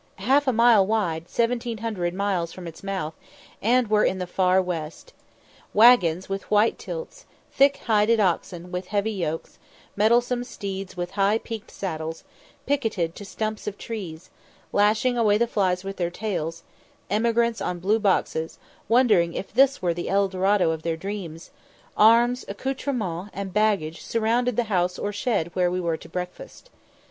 [0.15, 3.13] half a mile wide seventeen hundred miles from its mouth,
[3.61, 5.13] and were in the far West.
[5.75, 9.59] Waggons with white tilts, thick hided oxen with heavy yokes,
[9.95, 12.23] mettlesome steeds with high peaked saddles,
[12.65, 14.31] picketed to stumps of trees,
[14.73, 16.63] lashing away the flies with their tails;
[17.11, 18.57] emigrants on blue boxes,
[18.89, 21.51] wondering if this were the El Dorado of their dreams;
[21.95, 26.71] arms, accoutrements, and baggage surrounded the house or shed where we were to breakfast.